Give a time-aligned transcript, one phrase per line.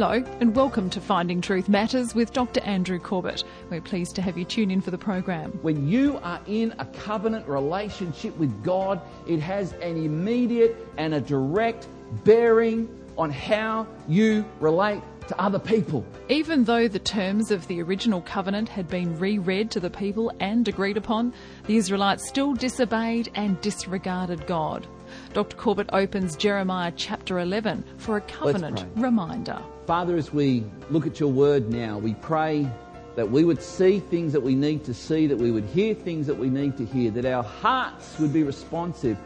[0.00, 2.60] Hello, and welcome to Finding Truth Matters with Dr.
[2.60, 3.42] Andrew Corbett.
[3.68, 5.50] We're pleased to have you tune in for the program.
[5.60, 11.20] When you are in a covenant relationship with God, it has an immediate and a
[11.20, 11.88] direct
[12.22, 16.04] bearing on how you relate to other people.
[16.28, 20.66] Even though the terms of the original covenant had been reread to the people and
[20.66, 21.32] agreed upon,
[21.66, 24.86] the Israelites still disobeyed and disregarded God.
[25.32, 25.56] Dr.
[25.56, 29.62] Corbett opens Jeremiah chapter 11 for a covenant reminder.
[29.86, 32.68] Father, as we look at your word now, we pray
[33.16, 36.26] that we would see things that we need to see, that we would hear things
[36.26, 39.16] that we need to hear, that our hearts would be responsive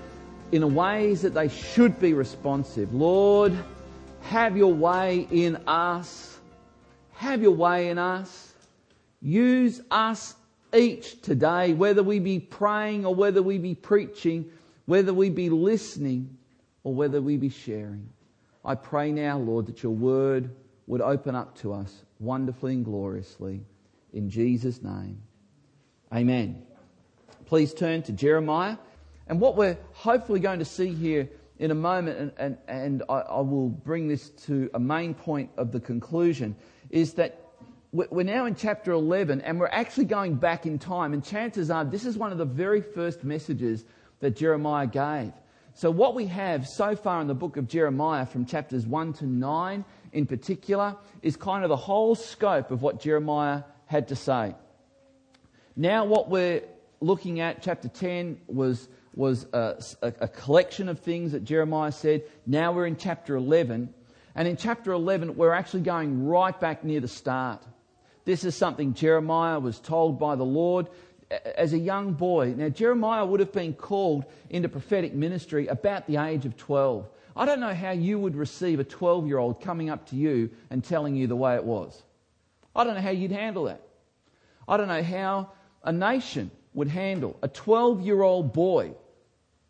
[0.52, 2.94] in ways that they should be responsive.
[2.94, 3.52] Lord,
[4.22, 6.38] have your way in us.
[7.14, 8.52] Have your way in us.
[9.20, 10.34] Use us
[10.74, 14.50] each today, whether we be praying or whether we be preaching,
[14.86, 16.36] whether we be listening
[16.82, 18.08] or whether we be sharing.
[18.64, 20.50] I pray now, Lord, that your word
[20.86, 23.64] would open up to us wonderfully and gloriously.
[24.12, 25.20] In Jesus' name.
[26.12, 26.62] Amen.
[27.46, 28.76] Please turn to Jeremiah.
[29.28, 31.28] And what we're hopefully going to see here
[31.62, 35.48] in a moment, and, and, and I, I will bring this to a main point
[35.56, 36.56] of the conclusion,
[36.90, 37.38] is that
[37.92, 41.12] we're now in chapter 11 and we're actually going back in time.
[41.12, 43.84] And chances are this is one of the very first messages
[44.18, 45.32] that Jeremiah gave.
[45.74, 49.26] So, what we have so far in the book of Jeremiah, from chapters 1 to
[49.26, 54.56] 9 in particular, is kind of the whole scope of what Jeremiah had to say.
[55.76, 56.62] Now, what we're
[57.00, 62.22] looking at, chapter 10, was, was a, a, a collection of things that Jeremiah said.
[62.46, 63.92] Now we're in chapter 11.
[64.34, 67.62] And in chapter 11, we're actually going right back near the start.
[68.24, 70.88] This is something Jeremiah was told by the Lord
[71.56, 72.54] as a young boy.
[72.56, 77.08] Now, Jeremiah would have been called into prophetic ministry about the age of 12.
[77.34, 80.50] I don't know how you would receive a 12 year old coming up to you
[80.70, 82.02] and telling you the way it was.
[82.74, 83.82] I don't know how you'd handle that.
[84.68, 85.50] I don't know how
[85.82, 88.92] a nation would handle a 12 year old boy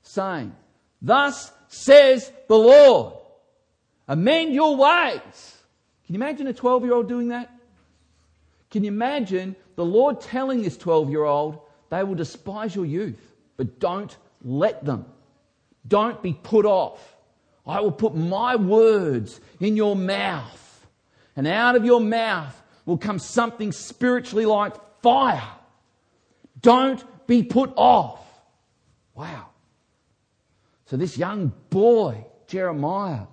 [0.02, 0.54] saying,
[1.00, 3.14] Thus says the Lord,
[4.06, 5.58] amend your ways.
[6.06, 7.50] Can you imagine a 12 year old doing that?
[8.70, 13.20] Can you imagine the Lord telling this 12 year old, they will despise your youth,
[13.56, 15.06] but don't let them.
[15.86, 17.16] Don't be put off.
[17.66, 20.86] I will put my words in your mouth,
[21.36, 25.48] and out of your mouth will come something spiritually like fire.
[26.60, 28.20] Don't be put off.
[29.14, 29.51] Wow.
[30.92, 33.24] So, this young boy, Jeremiah,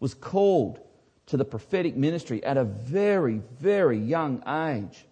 [0.00, 0.80] was called
[1.28, 5.06] to the prophetic ministry at a very, very young age.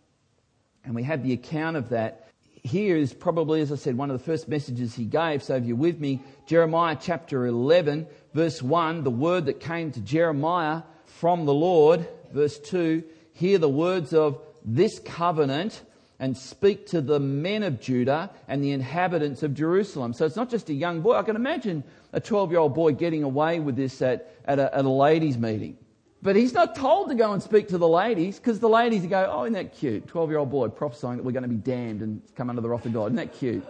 [0.85, 2.29] And we have the account of that.
[2.63, 5.43] Here is probably, as I said, one of the first messages he gave.
[5.43, 10.01] So if you're with me, Jeremiah chapter 11, verse 1, the word that came to
[10.03, 12.07] Jeremiah from the Lord.
[12.35, 13.03] Verse 2,
[13.33, 15.81] hear the words of this covenant
[16.23, 20.13] and speak to the men of Judah and the inhabitants of Jerusalem.
[20.13, 21.17] So it's not just a young boy.
[21.17, 24.73] I can imagine a 12 year old boy getting away with this at, at, a,
[24.73, 25.77] at a ladies' meeting.
[26.23, 29.29] But he's not told to go and speak to the ladies because the ladies go,
[29.29, 30.07] oh, isn't that cute?
[30.07, 32.69] 12 year old boy prophesying that we're going to be damned and come under the
[32.69, 33.07] wrath of God.
[33.07, 33.67] Isn't that cute?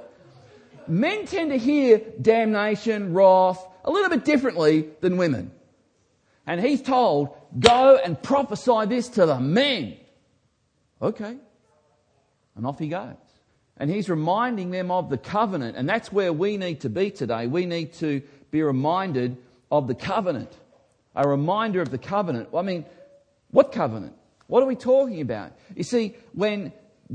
[0.86, 5.52] Men tend to hear damnation, wrath, a little bit differently than women.
[6.46, 9.96] And he's told, go and prophesy this to the men.
[11.00, 11.38] Okay.
[12.56, 13.14] And off he goes.
[13.76, 15.76] And he's reminding them of the covenant.
[15.76, 17.46] And that's where we need to be today.
[17.46, 19.36] We need to be reminded
[19.70, 20.52] of the covenant
[21.14, 22.48] a reminder of the covenant.
[22.54, 22.84] I mean,
[23.50, 24.14] what covenant?
[24.46, 25.52] What are we talking about?
[25.74, 26.72] You see, when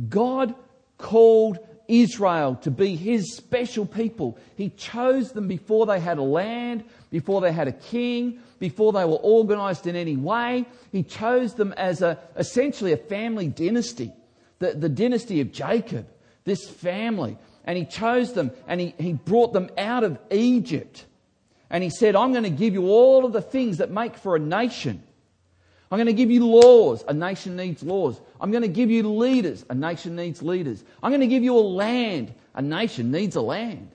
[0.09, 0.55] God
[0.97, 6.83] called Israel to be his special people, he chose them before they had a land,
[7.09, 10.65] before they had a king, before they were organized in any way.
[10.91, 14.11] He chose them as a, essentially a family dynasty,
[14.59, 16.07] the, the dynasty of Jacob,
[16.43, 17.37] this family.
[17.65, 21.05] And he chose them and he, he brought them out of Egypt.
[21.69, 24.35] And he said, I'm going to give you all of the things that make for
[24.35, 25.03] a nation.
[25.91, 27.03] I'm going to give you laws.
[27.07, 28.19] A nation needs laws.
[28.41, 29.65] I'm going to give you leaders.
[29.69, 30.83] A nation needs leaders.
[31.01, 32.33] I'm going to give you a land.
[32.55, 33.89] A nation needs a land.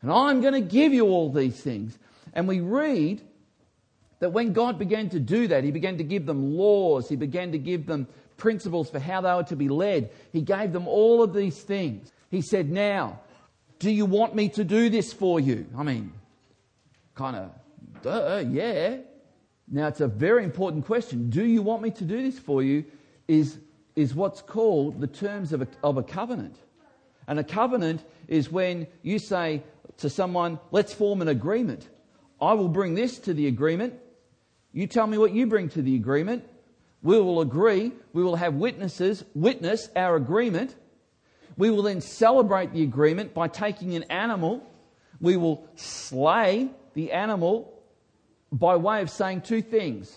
[0.00, 1.98] And I'm going to give you all these things.
[2.32, 3.20] And we read
[4.20, 7.08] that when God began to do that, He began to give them laws.
[7.08, 8.06] He began to give them
[8.38, 10.10] principles for how they were to be led.
[10.32, 12.10] He gave them all of these things.
[12.30, 13.20] He said, Now,
[13.78, 15.66] do you want me to do this for you?
[15.76, 16.12] I mean,
[17.14, 17.50] kind of,
[18.02, 18.96] duh, yeah.
[19.70, 21.28] Now, it's a very important question.
[21.28, 22.84] Do you want me to do this for you?
[23.26, 23.58] Is,
[23.94, 26.56] is what's called the terms of a, of a covenant.
[27.26, 29.62] And a covenant is when you say
[29.98, 31.86] to someone, let's form an agreement.
[32.40, 33.94] I will bring this to the agreement.
[34.72, 36.44] You tell me what you bring to the agreement.
[37.02, 37.92] We will agree.
[38.12, 40.74] We will have witnesses witness our agreement.
[41.56, 44.64] We will then celebrate the agreement by taking an animal.
[45.20, 47.72] We will slay the animal
[48.50, 50.16] by way of saying two things.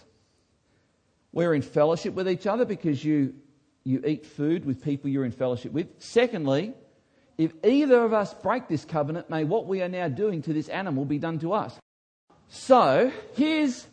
[1.32, 3.36] We're in fellowship with each other because you,
[3.84, 5.88] you eat food with people you're in fellowship with.
[6.00, 6.74] Secondly,
[7.38, 10.70] if either of us break this covenant, may what we are now doing to this
[10.70, 11.78] animal be done to us.
[12.50, 13.88] So, here's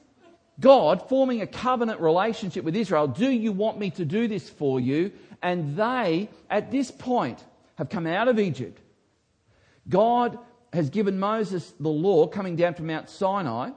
[0.61, 3.07] God forming a covenant relationship with Israel.
[3.07, 5.13] Do you want me to do this for you?
[5.43, 7.43] And they, at this point,
[7.77, 8.81] have come out of Egypt.
[9.89, 10.39] God
[10.73, 13.71] has given Moses the law coming down from Mount Sinai.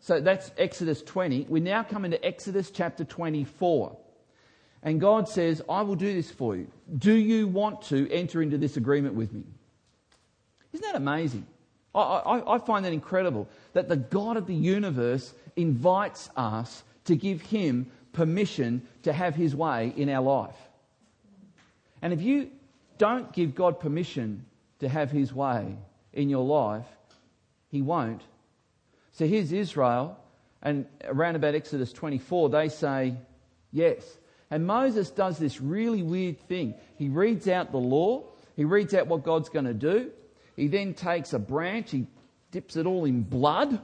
[0.00, 1.46] So that's Exodus 20.
[1.48, 3.96] We now come into Exodus chapter 24.
[4.82, 6.68] And God says, I will do this for you.
[6.96, 9.42] Do you want to enter into this agreement with me?
[10.72, 11.46] Isn't that amazing?
[11.94, 17.40] I, I, find that incredible that the God of the universe invites us to give
[17.40, 20.56] him permission to have his way in our life.
[22.02, 22.50] And if you
[22.98, 24.44] don't give God permission
[24.80, 25.76] to have his way
[26.12, 26.86] in your life,
[27.70, 28.22] he won't.
[29.12, 30.18] So here's Israel,
[30.62, 33.14] and around about Exodus 24, they say
[33.72, 34.18] yes.
[34.50, 36.74] And Moses does this really weird thing.
[36.96, 38.24] He reads out the law,
[38.56, 40.10] he reads out what God's going to do.
[40.58, 42.08] He then takes a branch, he
[42.50, 43.80] dips it all in blood,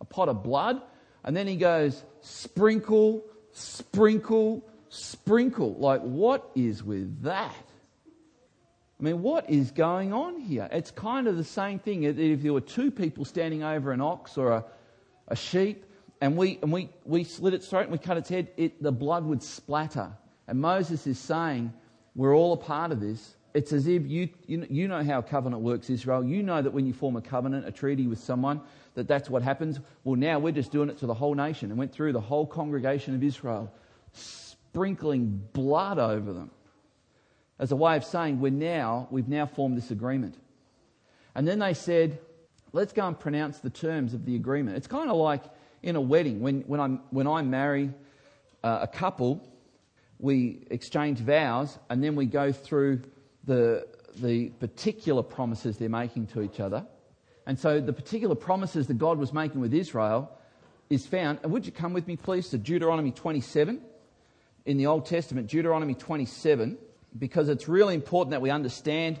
[0.00, 0.82] a pot of blood,
[1.22, 5.76] and then he goes, sprinkle, sprinkle, sprinkle.
[5.76, 7.54] Like, what is with that?
[8.98, 10.68] I mean, what is going on here?
[10.72, 12.02] It's kind of the same thing.
[12.02, 14.64] If there were two people standing over an ox or a,
[15.28, 15.84] a sheep,
[16.20, 18.90] and we, and we, we slit its throat and we cut its head, it, the
[18.90, 20.10] blood would splatter.
[20.48, 21.72] And Moses is saying,
[22.16, 23.36] we're all a part of this.
[23.54, 26.22] It's as if you, you, know how covenant works, Israel.
[26.22, 28.60] You know that when you form a covenant, a treaty with someone,
[28.94, 29.80] that that's what happens.
[30.04, 32.46] Well, now we're just doing it to the whole nation and went through the whole
[32.46, 33.72] congregation of Israel,
[34.12, 36.50] sprinkling blood over them
[37.58, 40.36] as a way of saying we're now, we've now formed this agreement.
[41.34, 42.18] And then they said,
[42.72, 44.76] let's go and pronounce the terms of the agreement.
[44.76, 45.42] It's kind of like
[45.82, 46.40] in a wedding.
[46.40, 47.92] When, when, I'm, when I marry
[48.62, 49.46] uh, a couple,
[50.18, 53.02] we exchange vows and then we go through
[53.48, 53.86] the,
[54.20, 56.86] the particular promises they're making to each other.
[57.46, 60.30] And so the particular promises that God was making with Israel
[60.88, 61.40] is found.
[61.42, 63.80] And would you come with me, please, to Deuteronomy 27
[64.66, 66.78] in the Old Testament, Deuteronomy 27
[67.16, 69.20] because it's really important that we understand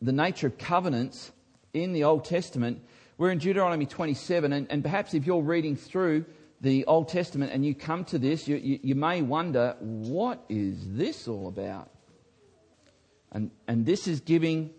[0.00, 1.32] the nature of covenants
[1.74, 2.80] in the Old Testament.
[3.18, 6.24] We're in Deuteronomy 27, and, and perhaps if you're reading through
[6.60, 10.76] the Old Testament and you come to this, you, you, you may wonder, what is
[10.96, 11.90] this all about?
[13.32, 14.70] And, and this is giving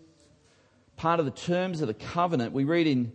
[0.96, 2.52] part of the terms of the covenant.
[2.52, 3.12] We read in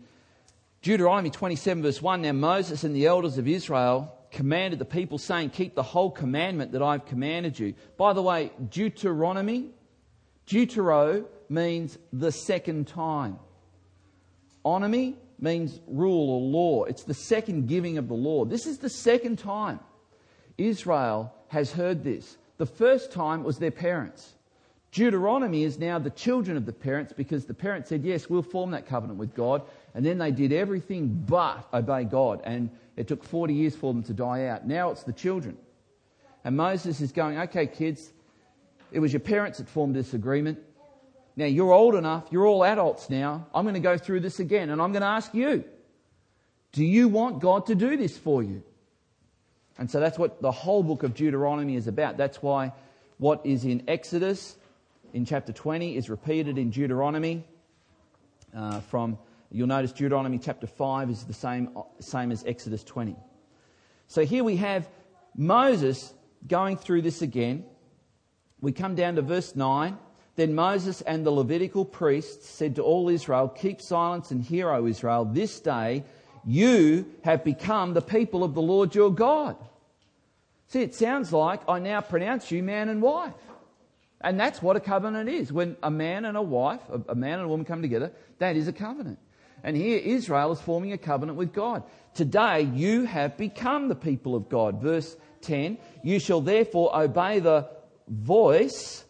[0.81, 5.51] Deuteronomy 27, verse 1 Now Moses and the elders of Israel commanded the people, saying,
[5.51, 7.75] Keep the whole commandment that I've commanded you.
[7.97, 9.69] By the way, Deuteronomy,
[10.45, 13.39] Deutero means the second time.
[14.65, 16.83] Onomy means rule or law.
[16.83, 18.45] It's the second giving of the law.
[18.45, 19.79] This is the second time
[20.57, 22.37] Israel has heard this.
[22.57, 24.33] The first time was their parents.
[24.97, 28.71] Deuteronomy is now the children of the parents because the parents said, Yes, we'll form
[28.71, 29.61] that covenant with God.
[29.93, 32.41] And then they did everything but obey God.
[32.43, 34.65] And it took 40 years for them to die out.
[34.65, 35.55] Now it's the children.
[36.43, 38.11] And Moses is going, okay, kids,
[38.91, 40.57] it was your parents that formed this agreement.
[41.35, 43.45] Now you're old enough, you're all adults now.
[43.53, 45.63] I'm going to go through this again and I'm going to ask you,
[46.71, 48.63] do you want God to do this for you?
[49.77, 52.17] And so that's what the whole book of Deuteronomy is about.
[52.17, 52.73] That's why
[53.19, 54.55] what is in Exodus
[55.13, 57.43] in chapter 20 is repeated in Deuteronomy
[58.55, 59.17] uh, from
[59.49, 63.15] You'll notice Deuteronomy chapter 5 is the same, same as Exodus 20.
[64.07, 64.89] So here we have
[65.35, 66.13] Moses
[66.45, 67.63] going through this again.
[68.59, 69.97] We come down to verse 9.
[70.35, 74.85] Then Moses and the Levitical priests said to all Israel, Keep silence and hear, O
[74.85, 76.03] Israel, this day
[76.45, 79.55] you have become the people of the Lord your God.
[80.67, 83.33] See, it sounds like I now pronounce you man and wife.
[84.21, 85.51] And that's what a covenant is.
[85.51, 88.67] When a man and a wife, a man and a woman come together, that is
[88.67, 89.19] a covenant.
[89.63, 91.83] And here Israel is forming a covenant with God.
[92.13, 94.81] Today you have become the people of God.
[94.81, 97.69] Verse 10 You shall therefore obey the
[98.07, 99.03] voice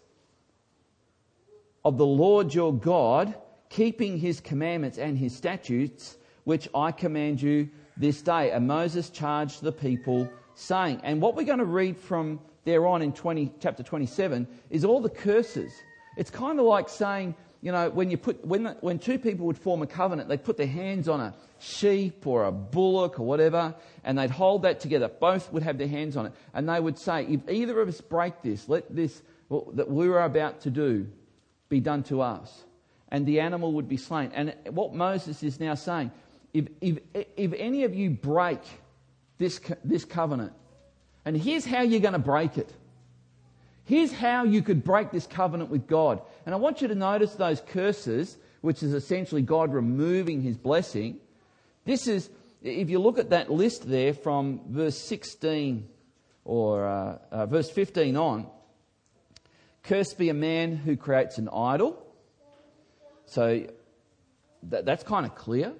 [1.86, 3.36] of the Lord your God,
[3.70, 8.52] keeping his commandments and his statutes, which I command you this day.
[8.52, 13.02] And Moses charged the people, saying, and what we're going to read from there on
[13.02, 15.72] in 20, chapter 27 is all the curses.
[16.18, 19.58] It's kind of like saying, you know, when you put, when, when two people would
[19.58, 23.74] form a covenant, they'd put their hands on a sheep or a bullock or whatever,
[24.04, 25.08] and they'd hold that together.
[25.08, 26.34] Both would have their hands on it.
[26.54, 30.10] And they would say, if either of us break this, let this, well, that we
[30.10, 31.08] were about to do,
[31.70, 32.66] be done to us.
[33.08, 34.32] And the animal would be slain.
[34.34, 36.12] And what Moses is now saying,
[36.54, 37.00] if, if,
[37.38, 38.60] if any of you break
[39.38, 40.52] this, this covenant,
[41.28, 42.72] and here's how you're going to break it.
[43.84, 46.22] Here's how you could break this covenant with God.
[46.46, 51.18] And I want you to notice those curses, which is essentially God removing his blessing.
[51.84, 52.30] This is,
[52.64, 55.90] if you look at that list there from verse 16
[56.46, 58.48] or uh, uh, verse 15 on,
[59.84, 62.02] cursed be a man who creates an idol.
[63.26, 63.68] So
[64.64, 65.74] that, that's kind of clear.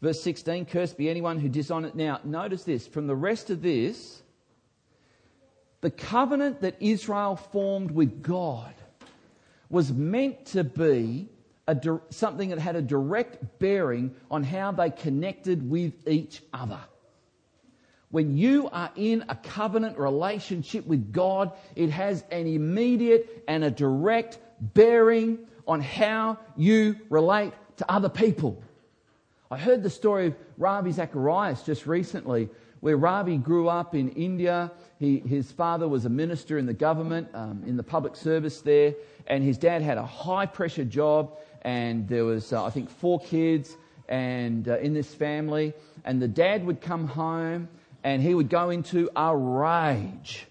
[0.00, 1.94] Verse 16, cursed be anyone who dishonors.
[1.94, 2.86] Now, notice this.
[2.86, 4.22] From the rest of this,
[5.80, 8.74] the covenant that Israel formed with God
[9.70, 11.28] was meant to be
[11.66, 16.80] a, something that had a direct bearing on how they connected with each other.
[18.10, 23.70] When you are in a covenant relationship with God, it has an immediate and a
[23.70, 28.62] direct bearing on how you relate to other people.
[29.50, 32.50] I heard the story of Ravi Zacharias just recently,
[32.80, 34.70] where Ravi grew up in India.
[34.98, 38.94] He, his father was a minister in the government, um, in the public service there,
[39.26, 43.20] and his dad had a high pressure job, and there was, uh, I think, four
[43.20, 43.74] kids
[44.08, 45.72] and uh, in this family,
[46.04, 47.68] and the dad would come home
[48.04, 50.46] and he would go into a rage.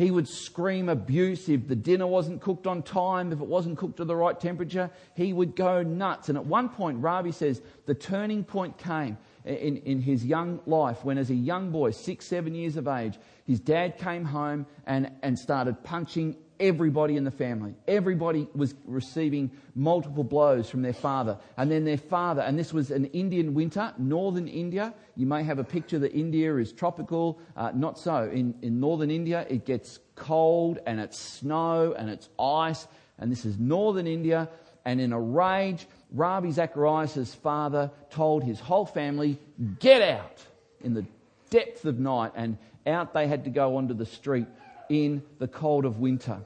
[0.00, 3.98] He would scream abuse if the dinner wasn't cooked on time, if it wasn't cooked
[3.98, 4.90] to the right temperature.
[5.14, 6.30] He would go nuts.
[6.30, 11.04] And at one point, Ravi says the turning point came in, in his young life
[11.04, 15.12] when, as a young boy, six, seven years of age, his dad came home and,
[15.22, 17.74] and started punching everybody in the family.
[17.88, 21.38] Everybody was receiving multiple blows from their father.
[21.56, 24.94] And then their father, and this was an Indian winter, northern India.
[25.16, 27.40] You may have a picture that India is tropical.
[27.56, 28.30] Uh, not so.
[28.32, 32.86] In, in northern India, it gets cold and it's snow and it's ice.
[33.18, 34.48] And this is northern India.
[34.84, 39.38] And in a rage, Ravi Zacharias' father told his whole family,
[39.80, 40.44] Get out!
[40.82, 41.04] in the
[41.50, 42.32] depth of night.
[42.34, 44.46] And out they had to go onto the street
[44.88, 46.38] in the cold of winter.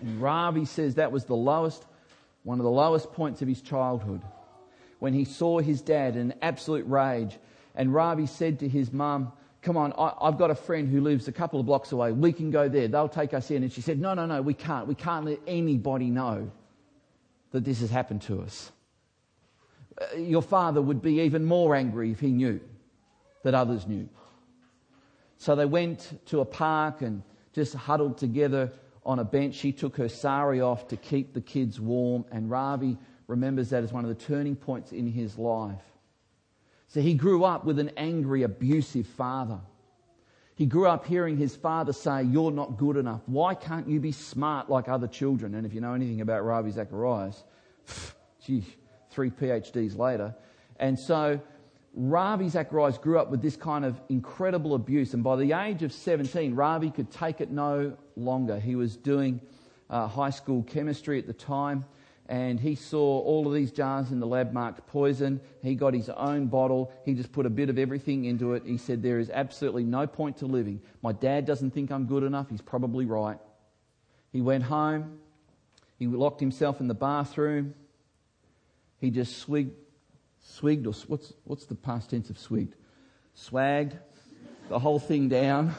[0.00, 1.84] And Ravi says that was the lowest,
[2.42, 4.22] one of the lowest points of his childhood.
[4.98, 7.38] When he saw his dad in absolute rage.
[7.74, 11.28] And Ravi said to his mum, Come on, I, have got a friend who lives
[11.28, 12.12] a couple of blocks away.
[12.12, 12.88] We can go there.
[12.88, 13.62] They'll take us in.
[13.62, 14.86] And she said, No, no, no, we can't.
[14.86, 16.50] We can't let anybody know
[17.52, 18.72] that this has happened to us.
[20.00, 22.60] Uh, your father would be even more angry if he knew
[23.42, 24.08] that others knew.
[25.36, 28.72] So they went to a park and just huddled together
[29.04, 29.54] on a bench.
[29.54, 33.92] She took her sari off to keep the kids warm, and Ravi remembers that as
[33.92, 35.82] one of the turning points in his life.
[36.88, 39.60] So he grew up with an angry, abusive father.
[40.56, 43.22] He grew up hearing his father say, You're not good enough.
[43.26, 45.54] Why can't you be smart like other children?
[45.54, 47.44] And if you know anything about Ravi Zacharias,
[48.44, 48.64] gee,
[49.10, 50.34] three PhDs later.
[50.78, 51.40] And so
[51.92, 55.14] Ravi Zacharias grew up with this kind of incredible abuse.
[55.14, 58.60] And by the age of 17, Ravi could take it no longer.
[58.60, 59.40] He was doing
[59.88, 61.84] uh, high school chemistry at the time.
[62.26, 65.40] And he saw all of these jars in the lab marked poison.
[65.64, 66.92] He got his own bottle.
[67.04, 68.62] He just put a bit of everything into it.
[68.64, 70.80] He said, There is absolutely no point to living.
[71.02, 72.48] My dad doesn't think I'm good enough.
[72.48, 73.38] He's probably right.
[74.32, 75.18] He went home.
[75.98, 77.74] He locked himself in the bathroom.
[78.98, 79.72] He just swigged
[80.50, 82.74] swigged, or what's, what's the past tense of swigged?
[83.36, 83.98] Swagged
[84.68, 85.74] the whole thing down.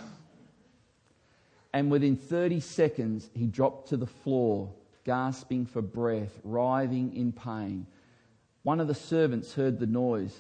[1.74, 4.72] And within 30 seconds, he dropped to the floor,
[5.06, 7.88] gasping for breath, writhing in pain.
[8.64, 10.38] One of the servants heard the noise,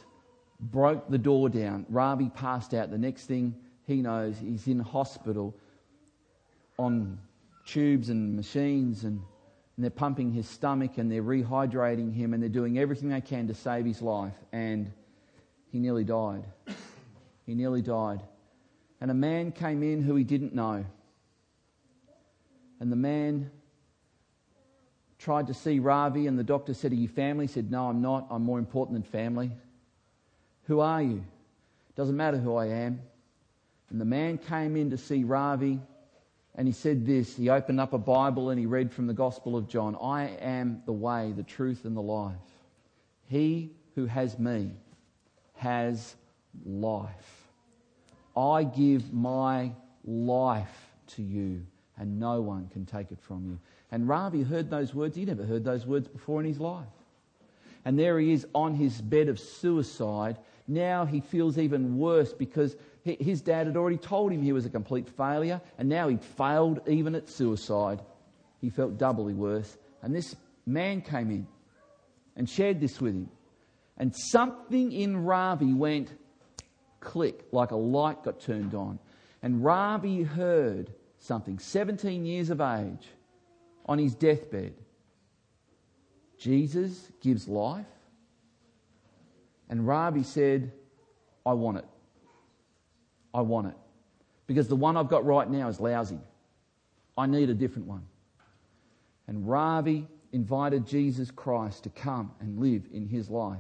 [0.60, 1.86] broke the door down.
[1.90, 2.92] Ravi passed out.
[2.92, 3.56] The next thing
[3.88, 5.56] he knows, he's in hospital
[6.78, 7.18] on
[7.66, 9.22] tubes and machines and
[9.82, 13.48] and they're pumping his stomach and they're rehydrating him and they're doing everything they can
[13.48, 14.36] to save his life.
[14.52, 14.92] And
[15.72, 16.44] he nearly died.
[17.48, 18.22] He nearly died.
[19.00, 20.86] And a man came in who he didn't know.
[22.80, 23.50] And the man
[25.18, 27.48] tried to see Ravi, and the doctor said, Are you family?
[27.48, 28.28] He said, No, I'm not.
[28.30, 29.50] I'm more important than family.
[30.66, 31.26] Who are you?
[31.96, 33.02] Doesn't matter who I am.
[33.90, 35.80] And the man came in to see Ravi,
[36.55, 39.55] and he said this he opened up a Bible and he read from the Gospel
[39.55, 42.36] of John I am the way, the truth, and the life.
[43.27, 44.72] He who has me
[45.55, 46.15] has
[46.65, 47.48] life.
[48.36, 49.72] I give my
[50.03, 51.65] life to you,
[51.98, 53.60] and no one can take it from you.
[53.91, 55.15] And Ravi heard those words.
[55.15, 56.88] He never heard those words before in his life.
[57.84, 60.38] And there he is on his bed of suicide.
[60.67, 64.70] Now he feels even worse because his dad had already told him he was a
[64.70, 68.01] complete failure, and now he'd failed even at suicide.
[68.60, 69.77] He felt doubly worse.
[70.03, 71.48] And this man came in
[72.36, 73.29] and shared this with him.
[73.98, 76.12] And something in Ravi went
[77.00, 79.00] click, like a light got turned on.
[79.41, 83.08] And Ravi heard something, 17 years of age,
[83.86, 84.74] on his deathbed.
[86.38, 87.86] Jesus gives life.
[89.70, 90.72] And Ravi said,
[91.46, 91.86] I want it.
[93.34, 93.76] I want it.
[94.48, 96.20] Because the one I've got right now is lousy.
[97.18, 98.04] I need a different one.
[99.28, 103.60] And Ravi invited Jesus Christ to come and live in his life.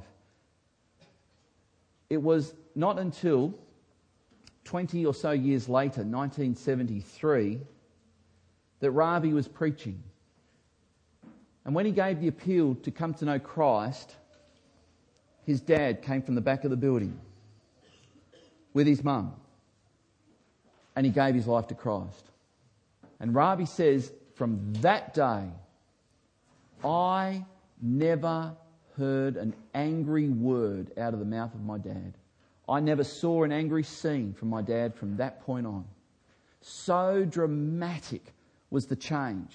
[2.09, 3.53] It was not until
[4.65, 7.59] 20 or so years later, 1973,
[8.79, 10.03] that Ravi was preaching.
[11.65, 14.15] And when he gave the appeal to come to know Christ,
[15.45, 17.19] his dad came from the back of the building
[18.73, 19.33] with his mum.
[20.95, 22.25] And he gave his life to Christ.
[23.19, 25.43] And Ravi says, from that day,
[26.83, 27.45] I
[27.81, 28.55] never
[28.97, 32.13] heard an angry word out of the mouth of my dad.
[32.67, 35.85] I never saw an angry scene from my dad from that point on.
[36.61, 38.33] So dramatic
[38.69, 39.51] was the change.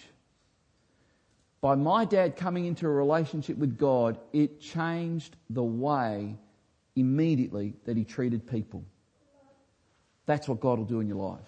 [1.60, 6.36] By my dad coming into a relationship with God, it changed the way
[6.94, 8.84] immediately that he treated people.
[10.26, 11.46] That's what God will do in your life.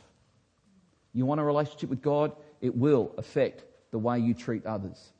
[1.12, 2.32] You want a relationship with God?
[2.60, 5.12] It will affect the way you treat others.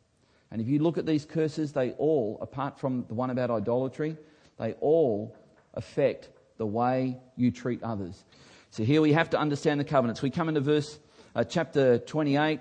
[0.50, 4.16] And if you look at these curses, they all, apart from the one about idolatry,
[4.58, 5.36] they all
[5.74, 8.24] affect the way you treat others.
[8.70, 10.22] So here we have to understand the covenants.
[10.22, 10.98] We come into verse
[11.34, 12.60] uh, chapter 28,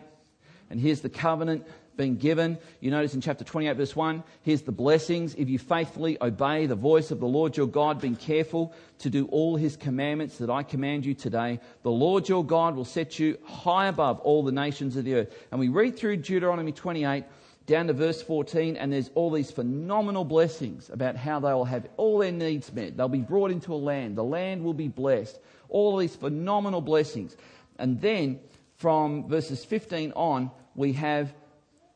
[0.69, 1.65] and here's the covenant
[1.97, 2.57] being given.
[2.79, 5.35] You notice in chapter 28, verse 1, here's the blessings.
[5.35, 9.25] If you faithfully obey the voice of the Lord your God, being careful to do
[9.27, 13.37] all his commandments that I command you today, the Lord your God will set you
[13.43, 15.47] high above all the nations of the earth.
[15.51, 17.25] And we read through Deuteronomy 28
[17.65, 21.86] down to verse 14, and there's all these phenomenal blessings about how they will have
[21.97, 22.95] all their needs met.
[22.95, 24.15] They'll be brought into a land.
[24.15, 25.38] The land will be blessed.
[25.67, 27.36] All these phenomenal blessings.
[27.77, 28.39] And then
[28.77, 31.33] from verses 15 on, we have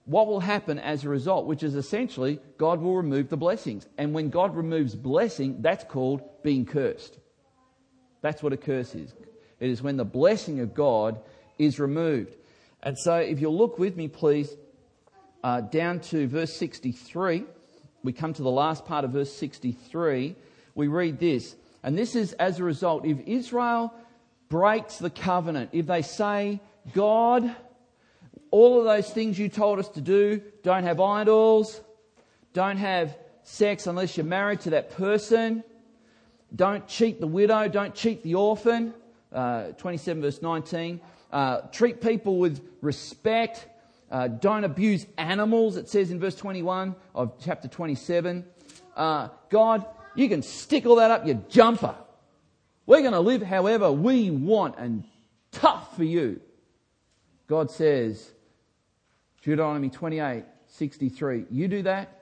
[0.06, 3.88] what will happen as a result, which is essentially God will remove the blessings.
[3.98, 7.18] And when God removes blessing, that's called being cursed.
[8.22, 9.14] That's what a curse is.
[9.60, 11.20] It is when the blessing of God
[11.58, 12.36] is removed.
[12.84, 14.56] And so, if you'll look with me, please,
[15.44, 17.44] uh, down to verse 63,
[18.04, 20.36] we come to the last part of verse 63.
[20.74, 23.06] We read this, and this is as a result.
[23.06, 23.94] If Israel
[24.50, 26.60] breaks the covenant, if they say,
[26.94, 27.56] God,
[28.52, 30.42] all of those things you told us to do.
[30.64, 31.82] Don't have idols.
[32.54, 35.64] Don't have sex unless you're married to that person.
[36.54, 37.68] Don't cheat the widow.
[37.68, 38.94] Don't cheat the orphan.
[39.34, 41.00] Uh, 27 verse 19.
[41.32, 43.66] Uh, treat people with respect.
[44.12, 48.46] Uh, don't abuse animals, it says in verse 21 of chapter 27.
[48.98, 49.86] Uh, God,
[50.16, 51.96] you can stick all that up your jumper.
[52.86, 55.06] We're going to live however we want and
[55.54, 56.42] tough for you.
[57.48, 58.32] God says,
[59.44, 61.46] Deuteronomy 28, 63.
[61.50, 62.22] You do that,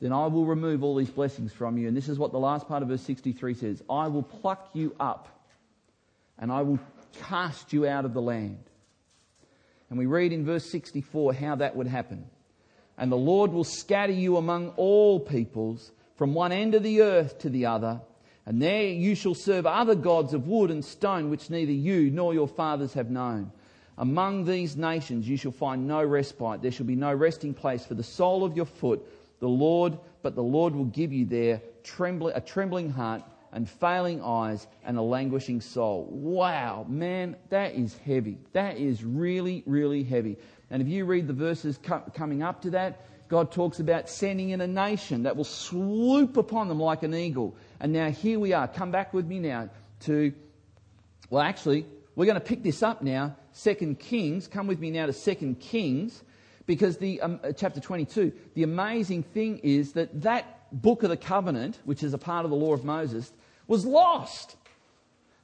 [0.00, 1.88] then I will remove all these blessings from you.
[1.88, 4.94] And this is what the last part of verse 63 says I will pluck you
[5.00, 5.28] up
[6.38, 6.78] and I will
[7.20, 8.62] cast you out of the land.
[9.90, 12.26] And we read in verse 64 how that would happen.
[12.96, 17.38] And the Lord will scatter you among all peoples from one end of the earth
[17.40, 18.00] to the other.
[18.44, 22.34] And there you shall serve other gods of wood and stone, which neither you nor
[22.34, 23.52] your fathers have known.
[23.98, 26.62] Among these nations you shall find no respite.
[26.62, 29.04] There shall be no resting place for the sole of your foot.
[29.40, 34.22] The Lord, but the Lord will give you there trembling, a trembling heart and failing
[34.22, 36.06] eyes and a languishing soul.
[36.10, 38.38] Wow, man, that is heavy.
[38.52, 40.36] That is really, really heavy.
[40.70, 41.78] And if you read the verses
[42.14, 46.68] coming up to that, God talks about sending in a nation that will swoop upon
[46.68, 47.56] them like an eagle.
[47.80, 48.68] And now here we are.
[48.68, 50.32] Come back with me now to,
[51.30, 51.84] well, actually,
[52.14, 53.36] we're going to pick this up now.
[53.52, 54.46] Second Kings.
[54.46, 56.22] Come with me now to Second Kings,
[56.66, 58.32] because the um, uh, chapter 22.
[58.54, 62.50] The amazing thing is that that book of the covenant, which is a part of
[62.50, 63.32] the law of Moses,
[63.66, 64.56] was lost.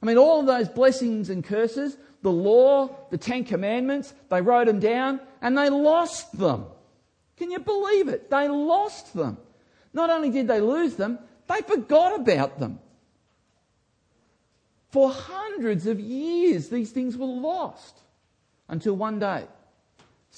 [0.01, 4.67] I mean, all of those blessings and curses, the law, the Ten Commandments, they wrote
[4.67, 6.65] them down and they lost them.
[7.37, 8.29] Can you believe it?
[8.29, 9.37] They lost them.
[9.93, 12.79] Not only did they lose them, they forgot about them.
[14.95, 17.99] For hundreds of years, these things were lost.
[18.69, 19.43] Until one day.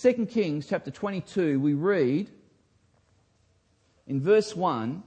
[0.02, 2.28] 2 Kings chapter 22, we read
[4.08, 5.04] in verse 1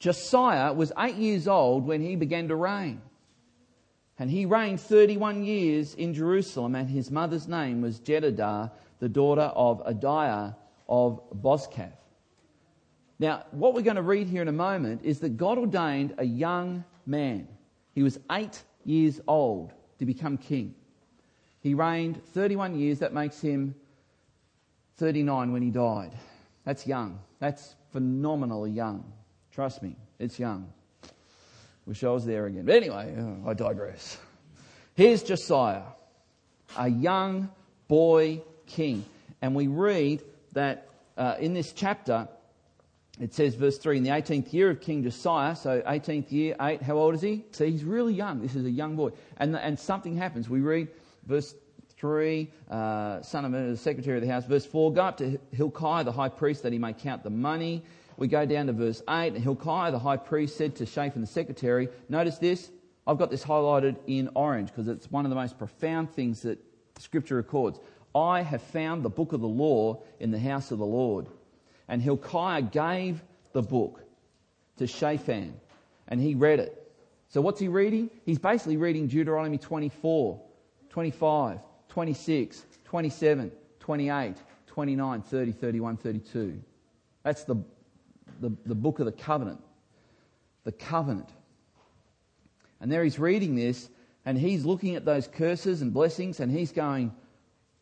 [0.00, 3.00] Josiah was eight years old when he began to reign.
[4.18, 9.52] And he reigned 31 years in Jerusalem, and his mother's name was Jedidah, the daughter
[9.54, 10.56] of Adaiah
[10.88, 11.92] of Bozkath.
[13.20, 16.24] Now, what we're going to read here in a moment is that God ordained a
[16.24, 17.48] young man.
[17.94, 20.74] He was eight years old to become king.
[21.60, 22.98] He reigned 31 years.
[22.98, 23.74] That makes him
[24.96, 26.12] 39 when he died.
[26.64, 27.18] That's young.
[27.38, 29.12] That's phenomenally young.
[29.52, 30.72] Trust me, it's young.
[31.86, 32.64] Wish I was there again.
[32.64, 34.18] But anyway, oh, I digress.
[34.94, 35.82] Here's Josiah,
[36.76, 37.50] a young
[37.88, 39.04] boy king.
[39.40, 42.28] And we read that uh, in this chapter,
[43.20, 46.80] it says, verse 3, in the 18th year of King Josiah, so 18th year, 8,
[46.82, 47.44] how old is he?
[47.50, 48.40] So he's really young.
[48.40, 49.10] This is a young boy.
[49.36, 50.48] And, and something happens.
[50.48, 50.88] We read
[51.26, 51.54] verse
[51.98, 54.46] 3, uh, son of the secretary of the house.
[54.46, 57.84] Verse 4, go up to Hilkiah, the high priest, that he may count the money.
[58.16, 61.26] We go down to verse 8, and Hilkiah, the high priest, said to Shaphan, the
[61.26, 62.70] secretary, notice this,
[63.06, 66.58] I've got this highlighted in orange because it's one of the most profound things that
[66.98, 67.78] Scripture records.
[68.14, 71.26] I have found the book of the law in the house of the Lord.
[71.88, 74.02] And Hilkiah gave the book
[74.78, 75.54] to Shaphan,
[76.08, 76.78] and he read it.
[77.28, 78.10] So what's he reading?
[78.24, 80.40] He's basically reading Deuteronomy 24,
[80.90, 86.62] 25, 26, 27, 28, 29, 30, 31, 32.
[87.22, 87.56] That's the,
[88.40, 89.60] the, the book of the covenant.
[90.64, 91.28] The covenant.
[92.80, 93.88] And there he's reading this,
[94.24, 97.14] and he's looking at those curses and blessings, and he's going,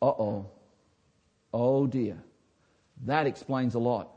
[0.02, 0.46] uh oh,
[1.52, 2.22] oh dear.
[3.06, 4.10] That explains a lot.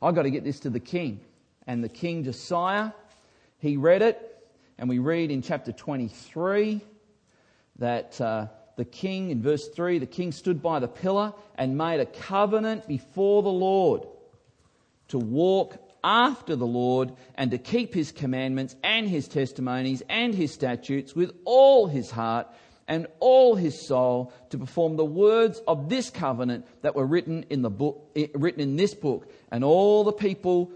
[0.00, 1.20] I've got to get this to the king.
[1.66, 2.92] And the king Josiah,
[3.58, 4.24] he read it,
[4.78, 6.80] and we read in chapter 23
[7.78, 12.00] that uh, the king, in verse 3, the king stood by the pillar and made
[12.00, 14.06] a covenant before the Lord
[15.08, 20.52] to walk after the Lord and to keep his commandments and his testimonies and his
[20.52, 22.46] statutes with all his heart
[22.88, 27.60] and all his soul to perform the words of this covenant that were written in
[27.60, 29.30] the book, eh, written in this book.
[29.52, 30.72] And all the people,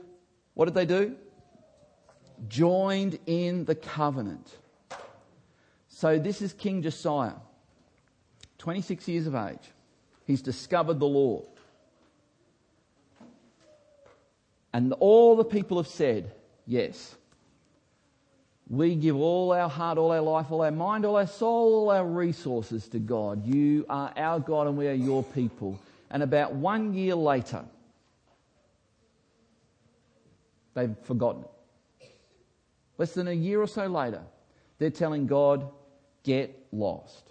[0.52, 1.16] what did they do?
[2.48, 4.46] Joined in the covenant.
[5.88, 7.34] So this is King Josiah,
[8.58, 9.72] 26 years of age.
[10.26, 11.42] He's discovered the law.
[14.74, 16.32] And all the people have said,
[16.66, 17.14] yes.
[18.72, 21.90] We give all our heart, all our life, all our mind, all our soul, all
[21.90, 23.46] our resources to God.
[23.46, 25.78] You are our God and we are your people.
[26.10, 27.66] And about one year later,
[30.72, 32.10] they've forgotten it.
[32.96, 34.22] Less than a year or so later,
[34.78, 35.70] they're telling God,
[36.22, 37.30] get lost.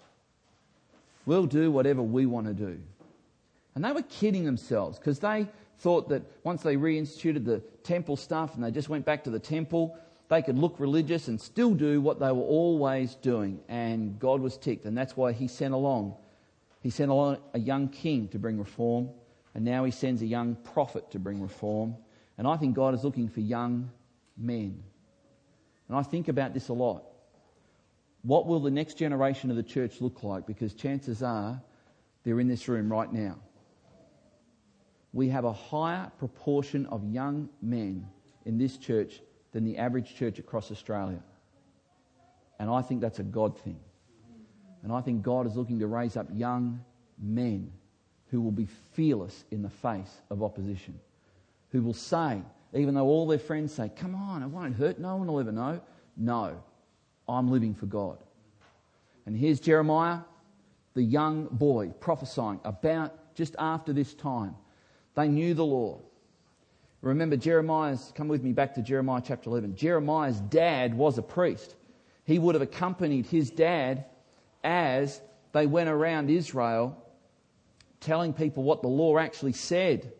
[1.25, 2.79] We'll do whatever we want to do.
[3.73, 5.47] And they were kidding themselves because they
[5.79, 9.39] thought that once they reinstituted the temple stuff and they just went back to the
[9.39, 9.97] temple,
[10.31, 13.59] they could look religious and still do what they were always doing.
[13.67, 16.15] And God was ticked, and that's why He sent along.
[16.79, 19.09] He sent along a young king to bring reform,
[19.53, 21.97] and now He sends a young prophet to bring reform.
[22.37, 23.91] And I think God is looking for young
[24.37, 24.81] men.
[25.89, 27.03] And I think about this a lot.
[28.21, 30.47] What will the next generation of the church look like?
[30.47, 31.61] Because chances are
[32.23, 33.37] they're in this room right now.
[35.11, 38.07] We have a higher proportion of young men
[38.45, 39.19] in this church
[39.51, 41.21] than the average church across Australia.
[42.59, 43.79] And I think that's a God thing.
[44.83, 46.83] And I think God is looking to raise up young
[47.19, 47.71] men
[48.27, 50.99] who will be fearless in the face of opposition,
[51.71, 52.41] who will say,
[52.73, 55.51] even though all their friends say, Come on, it won't hurt, no one will ever
[55.51, 55.81] know.
[56.15, 56.61] No,
[57.27, 58.17] I'm living for God.
[59.25, 60.19] And here's Jeremiah,
[60.93, 64.55] the young boy, prophesying about just after this time.
[65.15, 65.99] They knew the law.
[67.01, 69.75] Remember, Jeremiah's, come with me back to Jeremiah chapter 11.
[69.75, 71.75] Jeremiah's dad was a priest.
[72.25, 74.05] He would have accompanied his dad
[74.63, 75.19] as
[75.51, 76.97] they went around Israel
[78.01, 80.11] telling people what the law actually said.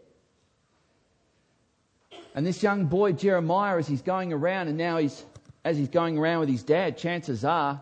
[2.33, 5.23] And this young boy, Jeremiah, as he's going around, and now he's,
[5.65, 7.81] as he's going around with his dad, chances are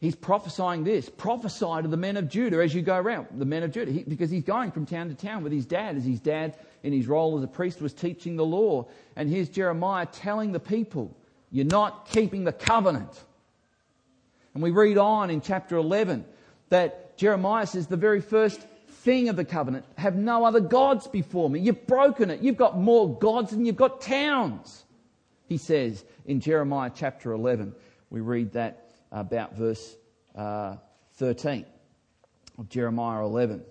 [0.00, 1.08] he's prophesying this.
[1.08, 4.02] Prophesy to the men of Judah as you go around, the men of Judah, he,
[4.02, 6.54] because he's going from town to town with his dad as his dad
[6.88, 8.88] in his role as a priest was teaching the law.
[9.14, 11.14] And here's Jeremiah telling the people,
[11.50, 13.12] You're not keeping the covenant.
[14.54, 16.24] And we read on in chapter 11
[16.70, 21.50] that Jeremiah says the very first thing of the covenant have no other gods before
[21.50, 21.60] me.
[21.60, 22.40] You've broken it.
[22.40, 24.84] You've got more gods than you've got towns.
[25.46, 27.74] He says in Jeremiah chapter 11.
[28.10, 29.94] We read that about verse
[30.34, 30.76] uh,
[31.16, 31.66] 13.
[32.58, 33.62] of Jeremiah 11.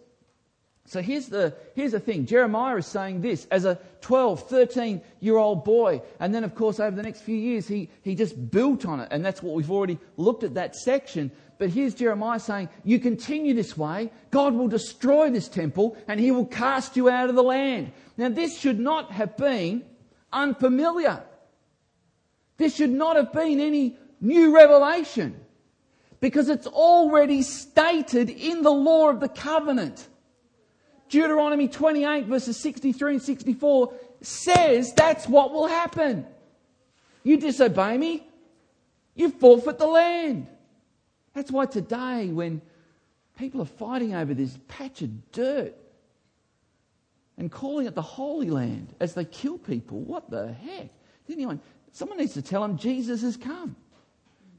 [0.88, 2.26] So here's the, here's the thing.
[2.26, 6.02] Jeremiah is saying this as a 12, 13 year old boy.
[6.22, 9.10] And then, of course, over the next few years, he, he just built on it.
[9.12, 11.30] And that's what we've already looked at that section.
[11.58, 16.32] But here's Jeremiah saying, You continue this way, God will destroy this temple and he
[16.32, 17.92] will cast you out of the land.
[18.16, 19.84] Now, this should not have been
[20.32, 21.22] unfamiliar.
[22.56, 25.36] This should not have been any new revelation
[26.22, 30.08] because it's already stated in the law of the covenant.
[31.10, 36.26] Deuteronomy 28, verses 63 and 64 says that's what will happen.
[37.24, 38.26] You disobey me,
[39.16, 40.48] you forfeit the land.
[41.34, 42.62] That's why today, when
[43.38, 45.76] people are fighting over this patch of dirt
[47.38, 50.90] and calling it the Holy Land as they kill people, what the heck?
[51.30, 51.60] Anyone,
[51.92, 53.76] someone needs to tell them Jesus has come.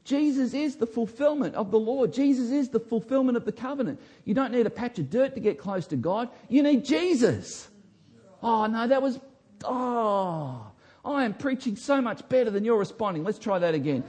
[0.08, 2.06] Jesus is the fulfillment of the law.
[2.06, 4.00] Jesus is the fulfillment of the covenant.
[4.24, 6.30] You don't need a patch of dirt to get close to God.
[6.48, 7.68] You need Jesus.
[8.42, 9.20] Oh, no, that was.
[9.64, 10.66] Oh,
[11.04, 13.22] I am preaching so much better than you're responding.
[13.22, 14.02] Let's try that again.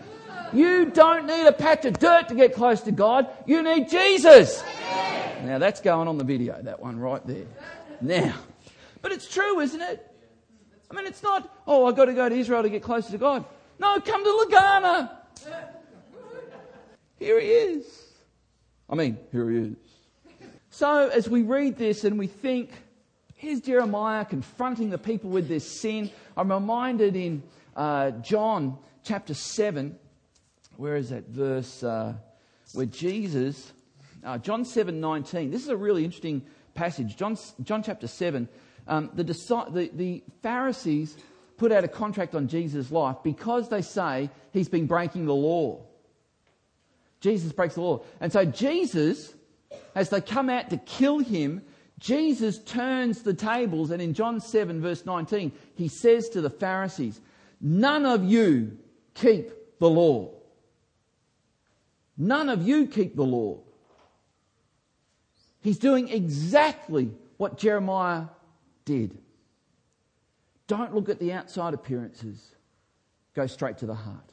[0.53, 3.27] You don't need a patch of dirt to get close to God.
[3.45, 4.63] You need Jesus.
[5.43, 7.45] Now, that's going on the video, that one right there.
[7.99, 8.35] Now,
[9.01, 10.09] but it's true, isn't it?
[10.89, 13.17] I mean, it's not, oh, I've got to go to Israel to get closer to
[13.17, 13.43] God.
[13.79, 15.11] No, come to Legana.
[17.19, 17.85] Here he is.
[18.89, 19.75] I mean, here he is.
[20.69, 22.71] So, as we read this and we think,
[23.35, 27.43] here's Jeremiah confronting the people with this sin, I'm reminded in
[27.75, 29.97] uh, John chapter 7,
[30.77, 32.13] where is that verse uh,
[32.73, 33.73] where Jesus,
[34.23, 36.41] uh, John 7 19, this is a really interesting
[36.73, 37.17] passage.
[37.17, 38.47] John, John chapter 7,
[38.87, 41.17] um, the, the, the Pharisees
[41.57, 45.81] put out a contract on Jesus' life because they say he's been breaking the law.
[47.21, 48.01] Jesus breaks the law.
[48.21, 49.33] And so Jesus,
[49.95, 51.61] as they come out to kill him,
[51.99, 57.19] Jesus turns the tables, and in John 7, verse 19, he says to the Pharisees,
[57.59, 58.77] None of you
[59.15, 60.31] keep the law.
[62.17, 63.59] None of you keep the law.
[65.61, 68.25] He's doing exactly what Jeremiah
[68.85, 69.17] did.
[70.67, 72.55] Don't look at the outside appearances,
[73.33, 74.31] go straight to the heart.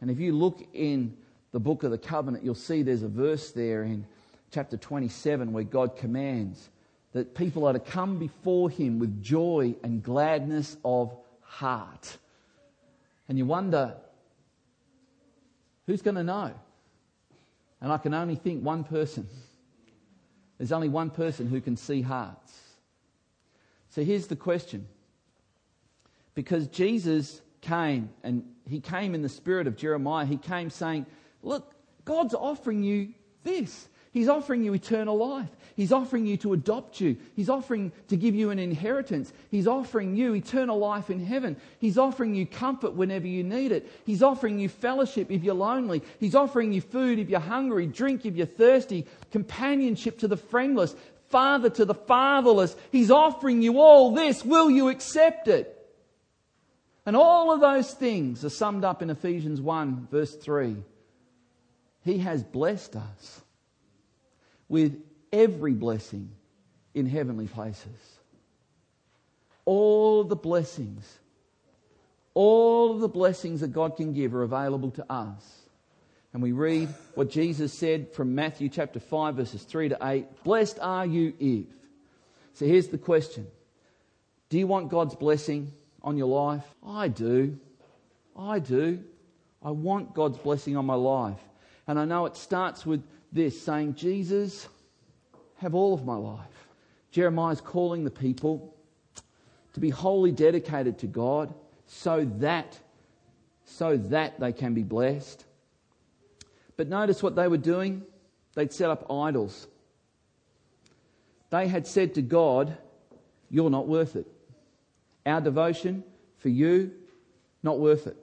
[0.00, 1.16] And if you look in
[1.54, 4.04] the book of the covenant, you'll see there's a verse there in
[4.50, 6.68] chapter 27 where God commands
[7.12, 12.18] that people are to come before Him with joy and gladness of heart.
[13.28, 13.94] And you wonder,
[15.86, 16.52] who's going to know?
[17.80, 19.28] And I can only think one person.
[20.58, 22.52] There's only one person who can see hearts.
[23.90, 24.88] So here's the question.
[26.34, 31.06] Because Jesus came, and he came in the spirit of Jeremiah, he came saying,
[31.44, 31.72] Look,
[32.04, 33.10] God's offering you
[33.44, 33.88] this.
[34.12, 35.48] He's offering you eternal life.
[35.74, 37.16] He's offering you to adopt you.
[37.34, 39.32] He's offering to give you an inheritance.
[39.50, 41.56] He's offering you eternal life in heaven.
[41.80, 43.90] He's offering you comfort whenever you need it.
[44.06, 46.02] He's offering you fellowship if you're lonely.
[46.20, 50.94] He's offering you food if you're hungry, drink if you're thirsty, companionship to the friendless,
[51.28, 52.76] father to the fatherless.
[52.92, 54.44] He's offering you all this.
[54.44, 55.72] Will you accept it?
[57.04, 60.76] And all of those things are summed up in Ephesians 1, verse 3.
[62.04, 63.40] He has blessed us
[64.68, 65.00] with
[65.32, 66.30] every blessing
[66.94, 68.18] in heavenly places.
[69.64, 71.18] All the blessings,
[72.34, 75.60] all the blessings that God can give are available to us.
[76.34, 80.78] And we read what Jesus said from Matthew chapter 5, verses 3 to 8 Blessed
[80.82, 81.66] are you if.
[82.54, 83.46] So here's the question
[84.50, 86.64] Do you want God's blessing on your life?
[86.86, 87.58] I do.
[88.36, 89.02] I do.
[89.62, 91.40] I want God's blessing on my life.
[91.86, 94.68] And I know it starts with this saying, Jesus,
[95.56, 96.68] have all of my life.
[97.10, 98.74] Jeremiah is calling the people
[99.74, 101.52] to be wholly dedicated to God
[101.86, 102.78] so that,
[103.64, 105.44] so that they can be blessed.
[106.76, 108.02] But notice what they were doing.
[108.54, 109.66] They'd set up idols.
[111.50, 112.76] They had said to God,
[113.50, 114.26] You're not worth it.
[115.26, 116.04] Our devotion
[116.38, 116.92] for you,
[117.62, 118.16] not worth it.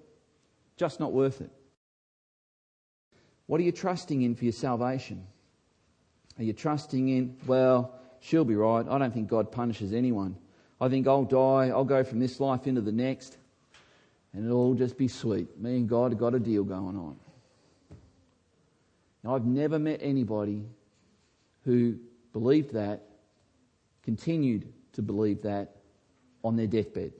[0.78, 1.50] Just not worth it.
[3.52, 5.28] What are you trusting in for your salvation?
[6.40, 8.88] Are you trusting in, well, she'll be right.
[8.88, 10.38] I don't think God punishes anyone.
[10.80, 13.36] I think I'll die, I'll go from this life into the next,
[14.32, 15.60] and it'll all just be sweet.
[15.60, 17.18] Me and God have got a deal going on.
[19.22, 20.64] Now, I've never met anybody
[21.66, 21.98] who
[22.32, 23.04] believed that,
[24.04, 25.76] continued to believe that
[26.42, 27.12] on their deathbed.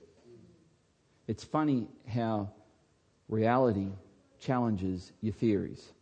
[1.28, 2.52] It's funny how
[3.28, 3.90] reality
[4.40, 5.92] challenges your theories.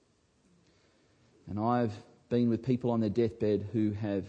[1.51, 1.93] And I've
[2.29, 4.25] been with people on their deathbed who have,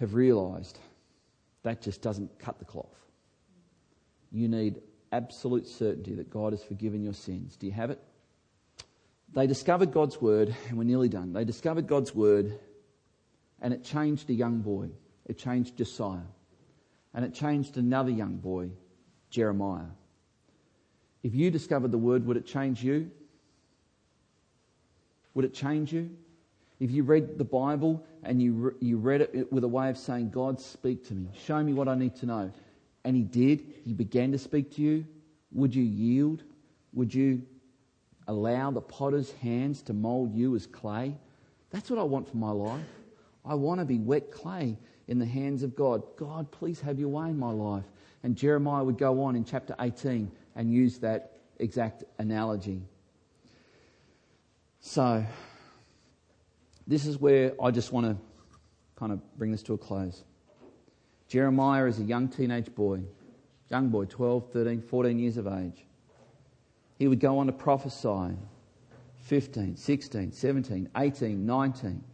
[0.00, 0.78] have realised
[1.62, 2.86] that just doesn't cut the cloth.
[4.32, 4.82] You need
[5.12, 7.56] absolute certainty that God has forgiven your sins.
[7.56, 8.02] Do you have it?
[9.34, 11.32] They discovered God's word, and we're nearly done.
[11.32, 12.58] They discovered God's word,
[13.62, 14.88] and it changed a young boy.
[15.26, 16.26] It changed Josiah.
[17.14, 18.70] And it changed another young boy,
[19.30, 19.90] Jeremiah.
[21.22, 23.10] If you discovered the word, would it change you?
[25.36, 26.08] Would it change you?
[26.80, 29.98] If you read the Bible and you, re- you read it with a way of
[29.98, 32.50] saying, God, speak to me, show me what I need to know,
[33.04, 35.06] and He did, He began to speak to you,
[35.52, 36.42] would you yield?
[36.94, 37.42] Would you
[38.26, 41.14] allow the potter's hands to mold you as clay?
[41.68, 42.86] That's what I want for my life.
[43.44, 46.02] I want to be wet clay in the hands of God.
[46.16, 47.84] God, please have your way in my life.
[48.22, 52.80] And Jeremiah would go on in chapter 18 and use that exact analogy.
[54.80, 55.24] So,
[56.86, 58.16] this is where I just want to
[58.96, 60.24] kind of bring this to a close.
[61.28, 63.00] Jeremiah is a young teenage boy,
[63.68, 65.84] young boy, 12, 13, 14 years of age.
[66.98, 68.36] He would go on to prophesy
[69.24, 72.04] 15, 16, 17, 18, 19.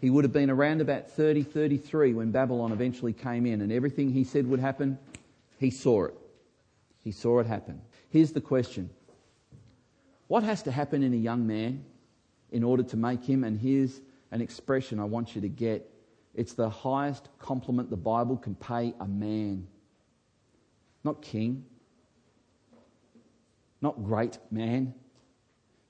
[0.00, 4.12] He would have been around about 30, 33 when Babylon eventually came in, and everything
[4.12, 4.98] he said would happen,
[5.58, 6.14] he saw it.
[7.02, 7.80] He saw it happen.
[8.10, 8.90] Here's the question
[10.28, 11.84] What has to happen in a young man
[12.50, 13.44] in order to make him?
[13.44, 15.90] And here's an expression I want you to get
[16.34, 19.68] it's the highest compliment the Bible can pay a man.
[21.04, 21.64] Not king,
[23.80, 24.94] not great man.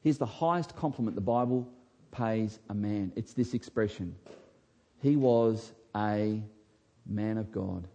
[0.00, 1.66] Here's the highest compliment the Bible
[2.10, 3.12] pays a man.
[3.16, 4.14] It's this expression
[5.00, 6.42] He was a
[7.06, 7.88] man of God.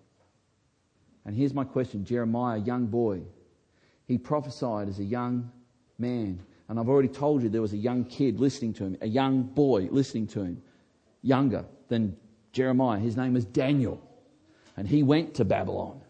[1.26, 3.22] And here's my question Jeremiah, young boy,
[4.08, 5.52] he prophesied as a young
[6.00, 6.42] man.
[6.68, 9.44] And I've already told you there was a young kid listening to him, a young
[9.44, 10.62] boy listening to him,
[11.22, 12.16] younger than
[12.52, 13.00] Jeremiah.
[13.00, 14.02] His name was Daniel.
[14.78, 16.02] And he went to Babylon.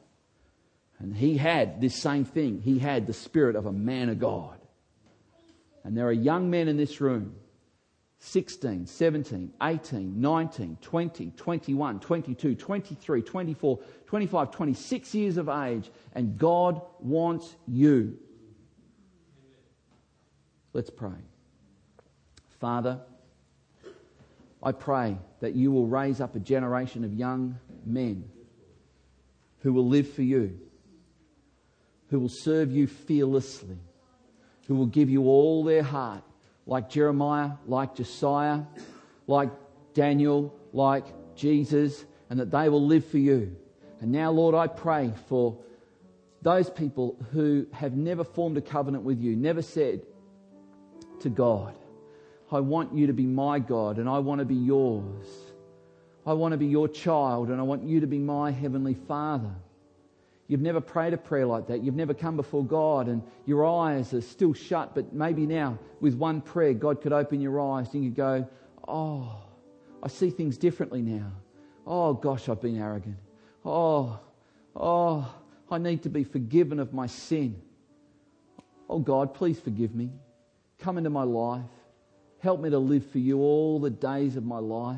[1.00, 2.62] And he had this same thing.
[2.62, 4.60] He had the spirit of a man of God.
[5.84, 7.36] And there are young men in this room
[8.20, 16.38] 16, 17, 18, 19, 20, 21, 22, 23, 24, 25, 26 years of age, and
[16.38, 18.18] God wants you.
[20.74, 21.18] Let's pray.
[22.60, 23.00] Father,
[24.62, 28.30] I pray that you will raise up a generation of young men
[29.62, 30.60] who will live for you,
[32.10, 33.78] who will serve you fearlessly,
[34.68, 36.24] who will give you all their heart,
[36.66, 38.62] like Jeremiah, like Josiah,
[39.26, 39.50] like
[39.94, 41.06] Daniel, like
[41.36, 43.56] Jesus, and that they will live for you.
[44.02, 45.58] And now, Lord, I pray for
[46.42, 50.02] those people who have never formed a covenant with you, never said
[51.22, 51.76] to God,
[52.52, 55.26] I want you to be my God and I want to be yours.
[56.26, 59.54] I want to be your child and I want you to be my heavenly Father.
[60.48, 61.84] You've never prayed a prayer like that.
[61.84, 66.16] You've never come before God and your eyes are still shut, but maybe now with
[66.16, 68.48] one prayer, God could open your eyes and you go,
[68.88, 69.44] Oh,
[70.02, 71.32] I see things differently now.
[71.86, 73.18] Oh gosh, I've been arrogant.
[73.64, 74.20] Oh,
[74.76, 75.36] oh,
[75.70, 77.62] I need to be forgiven of my sin.
[78.90, 80.10] Oh God, please forgive me.
[80.80, 81.62] Come into my life.
[82.40, 84.98] Help me to live for you all the days of my life.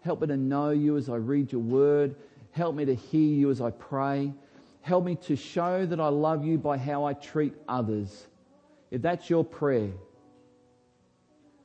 [0.00, 2.16] Help me to know you as I read your word.
[2.52, 4.32] Help me to hear you as I pray.
[4.80, 8.26] Help me to show that I love you by how I treat others.
[8.90, 9.90] If that's your prayer,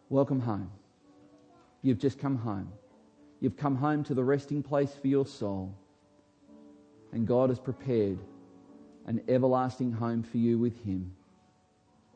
[0.10, 0.72] welcome home.
[1.82, 2.72] You've just come home.
[3.40, 5.74] You've come home to the resting place for your soul.
[7.14, 8.20] And God has prepared
[9.06, 11.14] an everlasting home for you with Him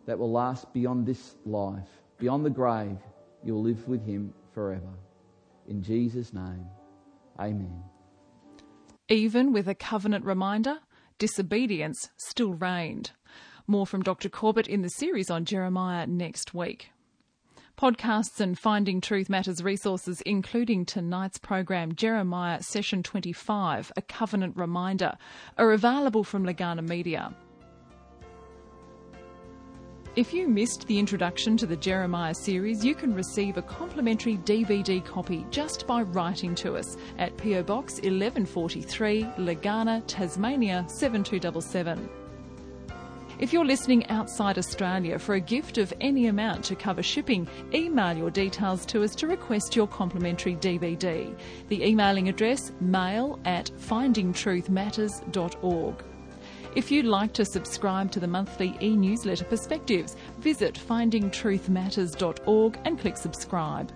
[0.05, 2.97] that will last beyond this life beyond the grave,
[3.43, 4.93] you'll live with him forever.
[5.67, 6.65] In Jesus' name,
[7.37, 7.83] amen.
[9.09, 10.79] Even with a covenant reminder,
[11.19, 13.11] disobedience still reigned.
[13.67, 14.29] More from Dr.
[14.29, 16.91] Corbett in the series on Jeremiah next week.
[17.77, 25.17] Podcasts and Finding Truth Matters resources, including tonight's program, Jeremiah Session 25, A Covenant Reminder,
[25.57, 27.33] are available from Legana Media.
[30.15, 35.03] If you missed the introduction to the Jeremiah series, you can receive a complimentary DVD
[35.03, 42.07] copy just by writing to us at PO Box 1143, Legana, Tasmania 7277.
[43.39, 48.15] If you're listening outside Australia for a gift of any amount to cover shipping, email
[48.15, 51.35] your details to us to request your complimentary DVD.
[51.69, 56.03] The emailing address mail at findingtruthmatters.org.
[56.75, 63.15] If you'd like to subscribe to the monthly e newsletter Perspectives, visit findingtruthmatters.org and click
[63.15, 63.91] subscribe.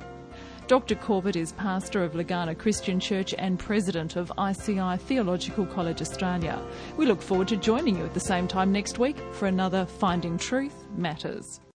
[0.67, 0.95] Dr.
[0.95, 6.61] Corbett is pastor of Legana Christian Church and president of ICI Theological College Australia.
[6.97, 10.37] We look forward to joining you at the same time next week for another Finding
[10.37, 11.61] Truth Matters.